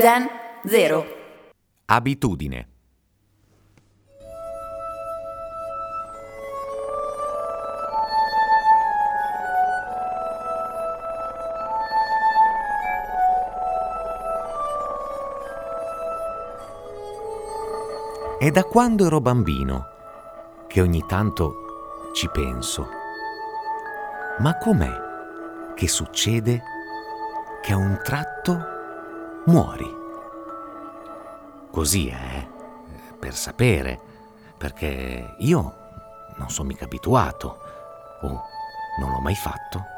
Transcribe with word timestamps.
Zen 0.00 0.28
0. 0.64 1.06
Abitudine. 1.86 2.68
È 18.38 18.50
da 18.52 18.62
quando 18.62 19.04
ero 19.04 19.20
bambino 19.20 19.84
che 20.68 20.80
ogni 20.80 21.04
tanto 21.08 22.10
ci 22.14 22.28
penso. 22.28 22.86
Ma 24.38 24.56
com'è 24.58 25.74
che 25.74 25.88
succede 25.88 26.62
che 27.60 27.72
a 27.72 27.76
un 27.76 27.98
tratto 28.04 28.76
muori? 29.48 29.96
Così 31.70 32.08
è, 32.08 32.46
per 33.18 33.34
sapere, 33.34 33.98
perché 34.56 35.36
io 35.38 35.74
non 36.36 36.50
sono 36.50 36.68
mica 36.68 36.84
abituato, 36.84 37.58
o 38.20 38.42
non 39.00 39.10
l'ho 39.10 39.20
mai 39.20 39.34
fatto. 39.34 39.96